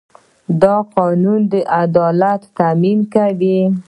[0.61, 1.53] دا قانون د
[1.83, 3.59] عدالت تامین کوي.